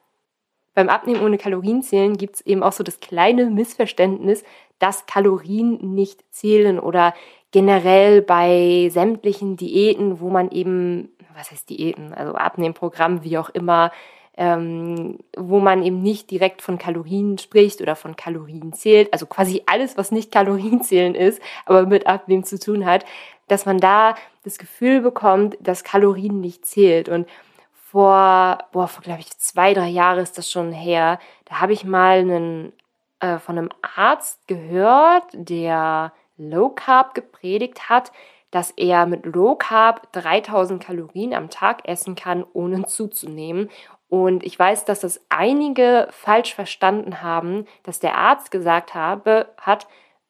Beim 0.75 0.89
Abnehmen 0.89 1.23
ohne 1.23 1.37
Kalorienzählen 1.37 2.17
gibt 2.17 2.37
es 2.37 2.41
eben 2.43 2.63
auch 2.63 2.73
so 2.73 2.83
das 2.83 3.01
kleine 3.01 3.47
Missverständnis, 3.47 4.43
dass 4.79 5.05
Kalorien 5.05 5.95
nicht 5.95 6.25
zählen 6.31 6.81
oder 6.81 7.13
generell 7.51 8.23
bei 8.23 8.89
sämtlichen 8.91 9.59
Diäten, 9.59 10.21
wo 10.21 10.31
man 10.31 10.51
eben, 10.51 11.11
was 11.37 11.51
heißt 11.51 11.69
Diäten, 11.69 12.15
also 12.15 12.35
Abnehmprogramm, 12.35 13.23
wie 13.23 13.37
auch 13.37 13.51
immer, 13.51 13.93
ähm, 14.37 15.19
wo 15.37 15.61
man 15.61 15.83
eben 15.83 16.03
nicht 16.03 16.31
direkt 16.31 16.63
von 16.63 16.79
Kalorien 16.79 17.39
spricht 17.39 17.81
oder 17.81 17.97
von 17.97 18.17
Kalorien 18.17 18.73
zählt, 18.73 19.13
also 19.13 19.27
quasi 19.27 19.63
alles, 19.67 19.97
was 19.97 20.11
nicht 20.11 20.33
Kalorienzählen 20.33 21.15
ist, 21.15 21.43
aber 21.67 21.87
mit 21.87 22.07
Abnehmen 22.07 22.45
zu 22.45 22.59
tun 22.59 22.87
hat, 22.87 23.05
dass 23.49 23.67
man 23.67 23.79
da 23.79 24.15
das 24.45 24.59
Gefühl 24.59 25.01
bekommt, 25.01 25.57
dass 25.61 25.85
Kalorien 25.85 26.41
nicht 26.41 26.65
zählt. 26.65 27.09
Und 27.09 27.29
vor, 27.75 28.59
boah, 28.73 28.89
vor 28.89 29.03
glaube 29.03 29.21
ich 29.21 29.37
zwei, 29.37 29.75
drei 29.75 29.89
Jahren 29.89 30.21
ist 30.21 30.39
das 30.39 30.51
schon 30.51 30.73
her, 30.73 31.19
da 31.45 31.61
habe 31.61 31.75
ich 31.75 31.85
mal 31.85 32.21
einen, 32.21 32.73
äh, 33.21 33.39
von 33.39 33.59
einem 33.59 33.69
Arzt 33.97 34.49
gehört, 34.49 35.25
der 35.35 36.13
Low 36.39 36.71
Carb 36.71 37.15
gepredigt 37.15 37.91
hat, 37.91 38.11
dass 38.51 38.71
er 38.73 39.07
mit 39.07 39.27
Low 39.27 39.57
Carb 39.57 40.11
3000 40.13 40.83
Kalorien 40.83 41.35
am 41.35 41.51
Tag 41.51 41.87
essen 41.87 42.15
kann, 42.15 42.45
ohne 42.53 42.87
zuzunehmen. 42.87 43.71
Und 44.13 44.45
ich 44.45 44.59
weiß, 44.59 44.85
dass 44.85 45.01
das 45.01 45.23
einige 45.31 46.07
falsch 46.11 46.55
verstanden 46.55 47.23
haben, 47.23 47.65
dass 47.83 47.99
der 47.99 48.19
Arzt 48.19 48.51
gesagt 48.51 48.93
habe, 48.93 49.49
hat, 49.57 49.87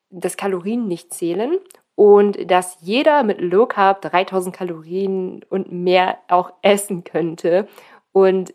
dass 0.08 0.36
Kalorien 0.36 0.86
nicht 0.86 1.12
zählen 1.12 1.58
und 1.96 2.48
dass 2.48 2.76
jeder 2.80 3.24
mit 3.24 3.40
Low 3.40 3.66
Carb 3.66 4.00
3000 4.02 4.54
Kalorien 4.54 5.44
und 5.50 5.72
mehr 5.72 6.18
auch 6.28 6.52
essen 6.62 7.02
könnte. 7.02 7.66
Und 8.12 8.54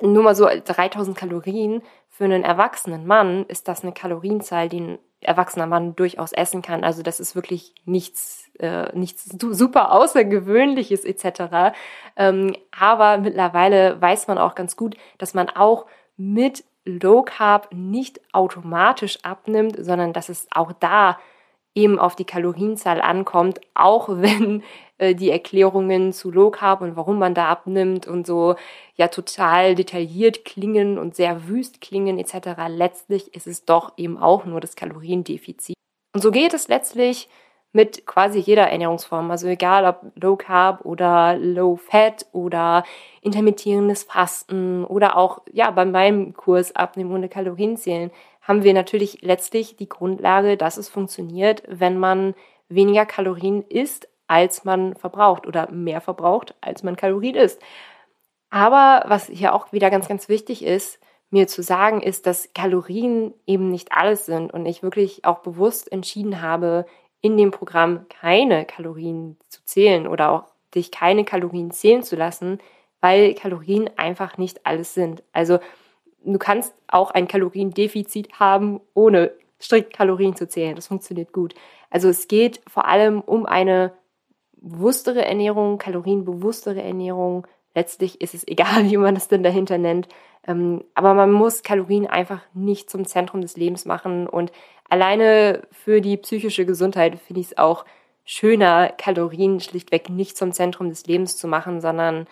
nur 0.00 0.22
mal 0.22 0.34
so 0.34 0.46
3000 0.46 1.14
Kalorien 1.14 1.82
für 2.08 2.24
einen 2.24 2.42
erwachsenen 2.42 3.06
Mann 3.06 3.44
ist 3.48 3.68
das 3.68 3.82
eine 3.82 3.92
Kalorienzahl, 3.92 4.70
die 4.70 4.80
ein 4.80 4.98
erwachsener 5.22 5.66
Mann 5.66 5.96
durchaus 5.96 6.32
essen 6.32 6.62
kann. 6.62 6.84
Also 6.84 7.02
das 7.02 7.20
ist 7.20 7.34
wirklich 7.34 7.74
nichts, 7.84 8.50
äh, 8.58 8.96
nichts 8.96 9.24
super 9.24 9.92
Außergewöhnliches 9.92 11.04
etc. 11.04 11.74
Ähm, 12.16 12.56
aber 12.78 13.18
mittlerweile 13.18 14.00
weiß 14.00 14.28
man 14.28 14.38
auch 14.38 14.54
ganz 14.54 14.76
gut, 14.76 14.96
dass 15.18 15.34
man 15.34 15.48
auch 15.48 15.86
mit 16.16 16.64
Low 16.84 17.22
Carb 17.22 17.68
nicht 17.72 18.20
automatisch 18.32 19.18
abnimmt, 19.22 19.76
sondern 19.78 20.12
dass 20.12 20.28
es 20.28 20.48
auch 20.50 20.72
da 20.72 21.18
eben 21.74 21.98
auf 21.98 22.16
die 22.16 22.24
Kalorienzahl 22.24 23.00
ankommt, 23.00 23.60
auch 23.74 24.08
wenn 24.12 24.62
äh, 24.98 25.14
die 25.14 25.30
Erklärungen 25.30 26.12
zu 26.12 26.30
Low 26.30 26.50
Carb 26.50 26.80
und 26.80 26.96
warum 26.96 27.18
man 27.18 27.34
da 27.34 27.48
abnimmt 27.48 28.06
und 28.06 28.26
so 28.26 28.56
ja 28.96 29.08
total 29.08 29.74
detailliert 29.74 30.44
klingen 30.44 30.98
und 30.98 31.14
sehr 31.16 31.48
wüst 31.48 31.80
klingen 31.80 32.18
etc. 32.18 32.50
Letztlich 32.68 33.34
ist 33.34 33.46
es 33.46 33.64
doch 33.64 33.92
eben 33.96 34.18
auch 34.18 34.44
nur 34.44 34.60
das 34.60 34.76
Kaloriendefizit. 34.76 35.76
Und 36.14 36.20
so 36.20 36.30
geht 36.30 36.54
es 36.54 36.68
letztlich 36.68 37.28
mit 37.72 38.06
quasi 38.06 38.38
jeder 38.38 38.68
Ernährungsform. 38.68 39.30
Also 39.30 39.48
egal 39.48 39.86
ob 39.86 40.12
Low 40.14 40.36
Carb 40.36 40.84
oder 40.84 41.36
Low 41.36 41.76
Fat 41.76 42.26
oder 42.32 42.84
intermittierendes 43.22 44.04
Fasten 44.04 44.84
oder 44.84 45.16
auch 45.16 45.40
ja 45.52 45.70
bei 45.70 45.84
meinem 45.84 46.34
Kurs 46.34 46.76
Abnehmen 46.76 47.12
ohne 47.12 47.28
Kalorien 47.28 47.76
zählen 47.76 48.10
haben 48.42 48.64
wir 48.64 48.74
natürlich 48.74 49.22
letztlich 49.22 49.76
die 49.76 49.88
Grundlage, 49.88 50.56
dass 50.56 50.76
es 50.76 50.88
funktioniert, 50.88 51.62
wenn 51.68 51.98
man 51.98 52.34
weniger 52.68 53.06
Kalorien 53.06 53.62
isst, 53.62 54.08
als 54.26 54.64
man 54.64 54.96
verbraucht 54.96 55.46
oder 55.46 55.70
mehr 55.70 56.00
verbraucht, 56.00 56.54
als 56.60 56.82
man 56.82 56.96
Kalorien 56.96 57.36
isst. 57.36 57.60
Aber 58.50 59.04
was 59.06 59.28
hier 59.28 59.54
auch 59.54 59.72
wieder 59.72 59.90
ganz, 59.90 60.08
ganz 60.08 60.28
wichtig 60.28 60.64
ist, 60.64 60.98
mir 61.30 61.46
zu 61.46 61.62
sagen, 61.62 62.02
ist, 62.02 62.26
dass 62.26 62.52
Kalorien 62.52 63.32
eben 63.46 63.70
nicht 63.70 63.92
alles 63.92 64.26
sind 64.26 64.52
und 64.52 64.66
ich 64.66 64.82
wirklich 64.82 65.24
auch 65.24 65.38
bewusst 65.38 65.90
entschieden 65.90 66.42
habe, 66.42 66.84
in 67.22 67.36
dem 67.36 67.50
Programm 67.50 68.06
keine 68.08 68.66
Kalorien 68.66 69.38
zu 69.48 69.64
zählen 69.64 70.06
oder 70.06 70.30
auch 70.30 70.44
dich 70.74 70.90
keine 70.90 71.24
Kalorien 71.24 71.70
zählen 71.70 72.02
zu 72.02 72.16
lassen, 72.16 72.58
weil 73.00 73.34
Kalorien 73.34 73.88
einfach 73.96 74.36
nicht 74.36 74.66
alles 74.66 74.92
sind. 74.92 75.22
Also 75.32 75.58
du 76.24 76.38
kannst 76.38 76.74
auch 76.88 77.10
ein 77.10 77.28
Kaloriendefizit 77.28 78.38
haben, 78.38 78.80
ohne 78.94 79.32
strikt 79.60 79.92
Kalorien 79.92 80.36
zu 80.36 80.48
zählen. 80.48 80.74
Das 80.74 80.88
funktioniert 80.88 81.32
gut. 81.32 81.54
Also 81.90 82.08
es 82.08 82.28
geht 82.28 82.60
vor 82.66 82.86
allem 82.86 83.20
um 83.20 83.46
eine 83.46 83.92
bewusstere 84.56 85.24
Ernährung, 85.24 85.78
kalorienbewusstere 85.78 86.82
Ernährung. 86.82 87.46
Letztlich 87.74 88.20
ist 88.20 88.34
es 88.34 88.46
egal, 88.46 88.90
wie 88.90 88.96
man 88.96 89.14
das 89.14 89.28
denn 89.28 89.42
dahinter 89.42 89.78
nennt. 89.78 90.08
Ähm, 90.46 90.84
aber 90.94 91.14
man 91.14 91.30
muss 91.30 91.62
Kalorien 91.62 92.06
einfach 92.06 92.40
nicht 92.54 92.90
zum 92.90 93.04
Zentrum 93.04 93.40
des 93.40 93.56
Lebens 93.56 93.84
machen. 93.84 94.26
Und 94.26 94.52
alleine 94.88 95.62
für 95.70 96.00
die 96.00 96.16
psychische 96.16 96.66
Gesundheit 96.66 97.18
finde 97.18 97.40
ich 97.40 97.46
es 97.48 97.58
auch 97.58 97.84
schöner, 98.24 98.88
Kalorien 98.88 99.60
schlichtweg 99.60 100.08
nicht 100.08 100.36
zum 100.36 100.52
Zentrum 100.52 100.88
des 100.88 101.06
Lebens 101.06 101.36
zu 101.36 101.48
machen, 101.48 101.80
sondern 101.80 102.26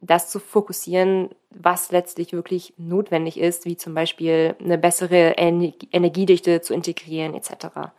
das 0.00 0.30
zu 0.30 0.38
fokussieren, 0.38 1.30
was 1.50 1.90
letztlich 1.92 2.32
wirklich 2.32 2.74
notwendig 2.76 3.38
ist, 3.38 3.64
wie 3.64 3.76
zum 3.76 3.94
Beispiel 3.94 4.54
eine 4.60 4.78
bessere 4.78 5.34
Energiedichte 5.36 6.60
zu 6.60 6.74
integrieren 6.74 7.34
etc. 7.34 7.92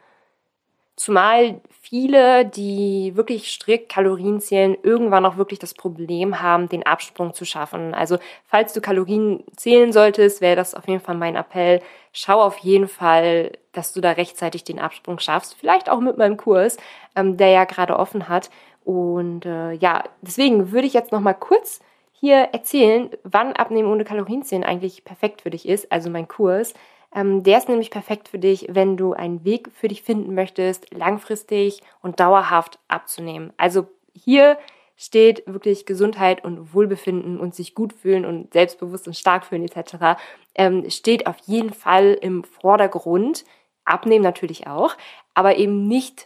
Zumal 0.95 1.59
viele, 1.81 2.45
die 2.45 3.11
wirklich 3.15 3.51
strikt 3.51 3.89
Kalorien 3.89 4.39
zählen, 4.39 4.77
irgendwann 4.81 5.25
auch 5.25 5.35
wirklich 5.35 5.59
das 5.59 5.73
Problem 5.73 6.41
haben, 6.41 6.69
den 6.69 6.85
Absprung 6.85 7.33
zu 7.33 7.43
schaffen. 7.43 7.93
Also 7.93 8.17
falls 8.45 8.71
du 8.71 8.79
Kalorien 8.79 9.43
zählen 9.57 9.91
solltest, 9.91 10.39
wäre 10.39 10.55
das 10.55 10.73
auf 10.73 10.87
jeden 10.87 11.01
Fall 11.01 11.15
mein 11.15 11.35
Appell. 11.35 11.81
Schau 12.13 12.41
auf 12.41 12.57
jeden 12.59 12.87
Fall, 12.87 13.51
dass 13.73 13.91
du 13.91 13.99
da 13.99 14.11
rechtzeitig 14.11 14.63
den 14.63 14.79
Absprung 14.79 15.19
schaffst. 15.19 15.55
Vielleicht 15.59 15.89
auch 15.89 15.99
mit 15.99 16.17
meinem 16.17 16.37
Kurs, 16.37 16.77
ähm, 17.13 17.35
der 17.35 17.49
ja 17.49 17.65
gerade 17.65 17.99
offen 17.99 18.29
hat. 18.29 18.49
Und 18.85 19.45
äh, 19.45 19.73
ja, 19.73 20.03
deswegen 20.21 20.71
würde 20.71 20.87
ich 20.87 20.93
jetzt 20.93 21.11
noch 21.11 21.19
mal 21.19 21.33
kurz 21.33 21.81
hier 22.13 22.37
erzählen, 22.53 23.09
wann 23.23 23.53
Abnehmen 23.53 23.91
ohne 23.91 24.05
Kalorienzählen 24.05 24.63
eigentlich 24.63 25.03
perfekt 25.03 25.41
für 25.41 25.49
dich 25.49 25.67
ist, 25.67 25.91
also 25.91 26.09
mein 26.09 26.27
Kurs. 26.27 26.73
Ähm, 27.13 27.43
der 27.43 27.57
ist 27.57 27.67
nämlich 27.67 27.89
perfekt 27.89 28.29
für 28.29 28.39
dich, 28.39 28.67
wenn 28.69 28.95
du 28.95 29.13
einen 29.13 29.43
Weg 29.43 29.69
für 29.73 29.87
dich 29.87 30.03
finden 30.03 30.35
möchtest, 30.35 30.93
langfristig 30.93 31.81
und 32.01 32.19
dauerhaft 32.19 32.79
abzunehmen. 32.87 33.51
Also 33.57 33.87
hier 34.13 34.57
steht 34.95 35.43
wirklich 35.45 35.85
Gesundheit 35.85 36.43
und 36.45 36.73
Wohlbefinden 36.73 37.39
und 37.39 37.55
sich 37.55 37.73
gut 37.73 37.91
fühlen 37.91 38.23
und 38.23 38.53
selbstbewusst 38.53 39.07
und 39.07 39.15
stark 39.15 39.45
fühlen 39.45 39.63
etc. 39.63 40.17
Ähm, 40.53 40.89
steht 40.89 41.27
auf 41.27 41.37
jeden 41.45 41.73
Fall 41.73 42.17
im 42.21 42.43
Vordergrund. 42.43 43.45
Abnehmen 43.83 44.23
natürlich 44.23 44.67
auch, 44.67 44.95
aber 45.33 45.57
eben 45.57 45.87
nicht 45.87 46.25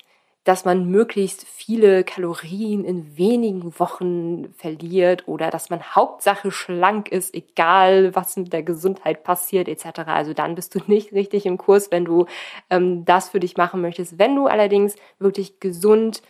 dass 0.49 0.65
man 0.65 0.89
möglichst 0.89 1.45
viele 1.47 2.03
Kalorien 2.03 2.83
in 2.83 3.15
wenigen 3.15 3.79
Wochen 3.79 4.51
verliert 4.57 5.27
oder 5.27 5.51
dass 5.51 5.69
man 5.69 5.93
Hauptsache 5.93 6.49
schlank 6.49 7.11
ist, 7.11 7.35
egal 7.35 8.15
was 8.15 8.35
mit 8.35 8.51
der 8.51 8.63
Gesundheit 8.63 9.23
passiert 9.23 9.67
etc. 9.67 9.99
Also 10.07 10.33
dann 10.33 10.55
bist 10.55 10.73
du 10.73 10.79
nicht 10.87 11.13
richtig 11.13 11.45
im 11.45 11.59
Kurs, 11.59 11.91
wenn 11.91 12.03
du 12.03 12.25
ähm, 12.71 13.05
das 13.05 13.29
für 13.29 13.39
dich 13.39 13.57
machen 13.57 13.79
möchtest. 13.81 14.17
Wenn 14.17 14.35
du 14.35 14.47
allerdings 14.47 14.95
wirklich 15.19 15.59
gesund 15.59 16.23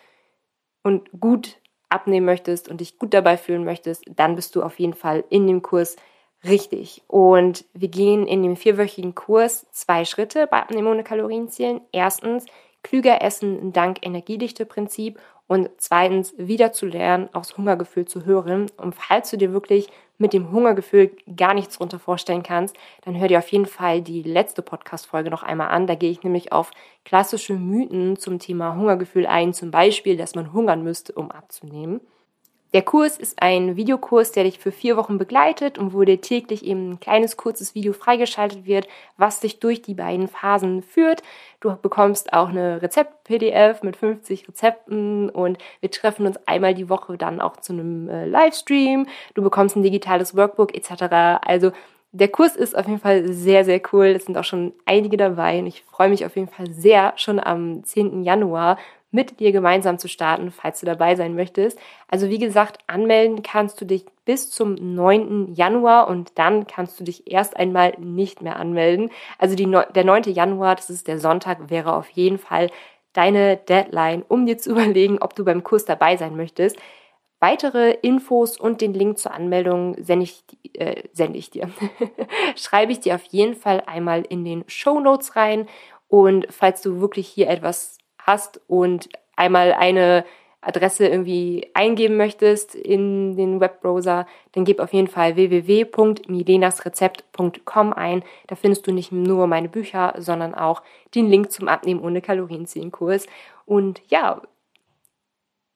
und 0.83 1.09
gut 1.17 1.55
abnehmen 1.88 2.25
möchtest 2.25 2.67
und 2.67 2.81
dich 2.81 2.99
gut 2.99 3.13
dabei 3.13 3.38
fühlen 3.38 3.63
möchtest, 3.63 4.03
dann 4.13 4.35
bist 4.35 4.53
du 4.53 4.63
auf 4.63 4.79
jeden 4.79 4.95
Fall 4.95 5.23
in 5.29 5.47
dem 5.47 5.61
Kurs 5.61 5.95
richtig. 6.43 7.03
Und 7.07 7.63
wir 7.73 7.88
gehen 7.88 8.27
in 8.27 8.43
dem 8.43 8.57
vierwöchigen 8.57 9.15
Kurs 9.15 9.65
zwei 9.71 10.03
Schritte 10.03 10.45
bei 10.45 10.57
Abnehmen 10.57 10.88
ohne 10.88 11.05
Kalorienzielen. 11.05 11.79
Erstens, 11.93 12.47
klüger 12.83 13.21
essen 13.21 13.74
dank 13.74 14.05
Energiedichte-Prinzip 14.05 15.19
und 15.48 15.69
zweitens 15.77 16.36
wieder 16.38 16.71
zu 16.71 16.86
lernen, 16.86 17.27
aufs 17.33 17.57
Hungergefühl 17.57 18.05
zu 18.05 18.25
hören. 18.25 18.67
Und 18.77 18.93
falls 18.93 19.31
du 19.31 19.38
dir 19.38 19.51
wirklich 19.51 19.89
mit 20.19 20.33
dem 20.33 20.51
Hungergefühl 20.51 21.12
gar 21.36 21.53
nichts 21.53 21.77
drunter 21.77 21.98
vorstellen 21.98 22.43
kannst, 22.43 22.75
dann 23.03 23.19
hör 23.19 23.27
dir 23.27 23.39
auf 23.39 23.48
jeden 23.50 23.65
Fall 23.65 24.01
die 24.01 24.21
letzte 24.21 24.62
Podcast-Folge 24.62 25.29
noch 25.31 25.41
einmal 25.41 25.69
an. 25.69 25.88
Da 25.88 25.95
gehe 25.95 26.12
ich 26.12 26.24
nämlich 26.24 26.51
auf 26.51 26.71
klassische 27.03 27.53
Mythen 27.53 28.17
zum 28.17 28.38
Thema 28.38 28.75
Hungergefühl 28.75 29.25
ein, 29.25 29.53
zum 29.53 29.71
Beispiel, 29.71 30.17
dass 30.17 30.36
man 30.36 30.53
hungern 30.53 30.83
müsste, 30.83 31.13
um 31.13 31.31
abzunehmen. 31.31 32.01
Der 32.71 32.83
Kurs 32.83 33.17
ist 33.17 33.41
ein 33.41 33.77
Videokurs, 33.77 34.31
der 34.31 34.43
dich 34.43 34.59
für 34.59 34.71
vier 34.71 34.95
Wochen 34.95 35.17
begleitet 35.17 35.79
und 35.79 35.91
wo 35.91 36.03
dir 36.03 36.21
täglich 36.21 36.63
eben 36.63 36.91
ein 36.91 36.99
kleines, 36.99 37.35
kurzes 37.35 37.73
Video 37.73 37.93
freigeschaltet 37.93 38.65
wird, 38.65 38.88
was 39.17 39.39
dich 39.39 39.59
durch 39.59 39.81
die 39.81 39.95
beiden 39.95 40.27
Phasen 40.27 40.83
führt. 40.83 41.23
Du 41.61 41.75
bekommst 41.75 42.31
auch 42.31 42.49
eine 42.49 42.79
Rezept-PDF 42.79 43.81
mit 43.81 43.97
50 43.97 44.47
Rezepten 44.47 45.31
und 45.31 45.57
wir 45.79 45.89
treffen 45.89 46.27
uns 46.27 46.38
einmal 46.45 46.75
die 46.75 46.89
Woche 46.89 47.17
dann 47.17 47.41
auch 47.41 47.57
zu 47.57 47.73
einem 47.73 48.07
äh, 48.07 48.25
Livestream. 48.25 49.07
Du 49.33 49.41
bekommst 49.41 49.75
ein 49.75 49.83
digitales 49.83 50.38
Workbook 50.38 50.75
etc. 50.75 51.41
Also 51.43 51.71
der 52.11 52.27
Kurs 52.27 52.55
ist 52.55 52.77
auf 52.77 52.88
jeden 52.88 52.99
Fall 52.99 53.31
sehr, 53.33 53.65
sehr 53.65 53.81
cool. 53.93 54.07
Es 54.07 54.25
sind 54.25 54.38
auch 54.38 54.43
schon 54.43 54.73
einige 54.85 55.17
dabei 55.17 55.59
und 55.59 55.67
ich 55.67 55.83
freue 55.83 56.09
mich 56.09 56.25
auf 56.25 56.35
jeden 56.35 56.49
Fall 56.49 56.69
sehr 56.71 57.13
schon 57.15 57.39
am 57.39 57.83
10. 57.83 58.23
Januar 58.23 58.77
mit 59.11 59.39
dir 59.39 59.51
gemeinsam 59.51 59.97
zu 59.97 60.07
starten, 60.07 60.51
falls 60.51 60.79
du 60.79 60.85
dabei 60.85 61.15
sein 61.15 61.35
möchtest. 61.35 61.79
Also 62.07 62.29
wie 62.29 62.37
gesagt, 62.37 62.79
anmelden 62.87 63.41
kannst 63.41 63.81
du 63.81 63.85
dich 63.85 64.05
bis 64.25 64.51
zum 64.51 64.75
9. 64.75 65.53
Januar 65.53 66.07
und 66.07 66.37
dann 66.37 66.67
kannst 66.67 66.99
du 66.99 67.03
dich 67.03 67.31
erst 67.31 67.57
einmal 67.57 67.93
nicht 67.97 68.41
mehr 68.41 68.57
anmelden. 68.57 69.09
Also 69.37 69.55
die, 69.55 69.65
der 69.65 70.05
9. 70.05 70.23
Januar, 70.25 70.75
das 70.75 70.89
ist 70.89 71.07
der 71.07 71.19
Sonntag, 71.19 71.69
wäre 71.69 71.95
auf 71.95 72.09
jeden 72.09 72.37
Fall 72.37 72.69
deine 73.13 73.57
Deadline, 73.57 74.23
um 74.27 74.45
dir 74.45 74.57
zu 74.57 74.69
überlegen, 74.73 75.17
ob 75.19 75.35
du 75.35 75.43
beim 75.43 75.63
Kurs 75.63 75.85
dabei 75.85 76.17
sein 76.17 76.35
möchtest. 76.35 76.77
Weitere 77.41 77.91
Infos 78.01 78.59
und 78.59 78.81
den 78.81 78.93
Link 78.93 79.17
zur 79.17 79.33
Anmeldung 79.33 79.95
sende 80.03 80.23
ich, 80.23 80.43
äh, 80.73 81.03
sende 81.13 81.39
ich 81.39 81.49
dir. 81.49 81.69
Schreibe 82.55 82.91
ich 82.91 82.99
dir 82.99 83.15
auf 83.15 83.23
jeden 83.23 83.55
Fall 83.55 83.81
einmal 83.85 84.23
in 84.27 84.43
den 84.43 84.65
Show 84.67 84.99
Notes 84.99 85.37
rein. 85.37 85.67
Und 86.09 86.47
falls 86.49 86.81
du 86.81 86.99
wirklich 86.99 87.29
hier 87.29 87.49
etwas 87.49 87.98
hast 88.29 88.62
und 88.67 89.09
einmal 89.36 89.74
eine 89.74 90.24
Adresse 90.62 91.07
irgendwie 91.07 91.69
eingeben 91.74 92.15
möchtest 92.17 92.75
in 92.75 93.38
den 93.38 93.62
Webbrowser, 93.62 94.27
dann 94.51 94.65
gib 94.65 94.81
auf 94.81 94.91
jeden 94.93 95.07
Fall 95.07 95.36
www.milenasrezept.com 95.36 97.93
ein. 97.93 98.24
Da 98.48 98.55
findest 98.55 98.86
du 98.86 98.91
nicht 98.91 99.13
nur 99.13 99.48
meine 99.48 99.69
Bücher, 99.69 100.13
sondern 100.17 100.53
auch 100.53 100.83
den 101.15 101.29
Link 101.29 101.51
zum 101.51 101.69
Abnehmen 101.69 102.01
ohne 102.01 102.21
Kalorienziehen 102.21 102.91
Kurs. 102.91 103.25
Und 103.65 104.01
ja, 104.09 104.41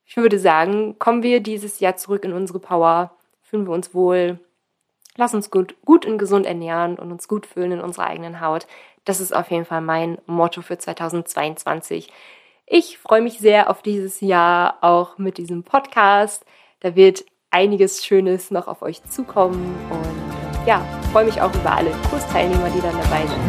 ich 0.05 0.17
würde 0.17 0.37
sagen, 0.37 0.99
kommen 0.99 1.23
wir 1.23 1.39
dieses 1.39 1.79
Jahr 1.79 1.95
zurück 1.95 2.25
in 2.25 2.33
unsere 2.33 2.59
Power, 2.59 3.11
fühlen 3.41 3.65
wir 3.65 3.73
uns 3.73 3.95
wohl, 3.95 4.37
lass 5.15 5.33
uns 5.33 5.49
gut, 5.49 5.75
gut 5.85 6.05
und 6.05 6.17
gesund 6.17 6.45
ernähren 6.45 6.99
und 6.99 7.09
uns 7.11 7.29
gut 7.29 7.45
fühlen 7.45 7.71
in 7.71 7.79
unserer 7.79 8.07
eigenen 8.07 8.41
Haut. 8.41 8.67
Das 9.05 9.21
ist 9.21 9.33
auf 9.33 9.49
jeden 9.49 9.63
Fall 9.65 9.81
mein 9.81 10.17
Motto 10.25 10.61
für 10.61 10.77
2022. 10.77 12.09
Ich 12.65 12.97
freue 12.97 13.21
mich 13.21 13.39
sehr 13.39 13.69
auf 13.69 13.81
dieses 13.81 14.21
Jahr, 14.21 14.77
auch 14.81 15.17
mit 15.17 15.37
diesem 15.37 15.63
Podcast. 15.63 16.45
Da 16.79 16.95
wird 16.95 17.25
einiges 17.51 18.05
Schönes 18.05 18.51
noch 18.51 18.67
auf 18.67 18.81
euch 18.81 19.03
zukommen 19.03 19.75
und 19.89 20.67
ja, 20.67 20.81
freue 21.11 21.25
mich 21.25 21.41
auch 21.41 21.53
über 21.53 21.75
alle 21.75 21.91
Kursteilnehmer, 22.09 22.69
die 22.69 22.81
dann 22.81 22.97
dabei 22.97 23.27
sind. 23.27 23.39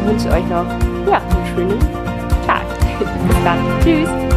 Ich 0.00 0.08
wünsche 0.08 0.30
euch 0.30 0.44
noch 0.44 0.66
ja, 1.10 1.18
einen 1.18 1.46
schönen 1.54 1.80
Tag. 2.46 2.64
Bis 3.28 3.44
dann. 3.44 3.80
Tschüss. 3.82 4.29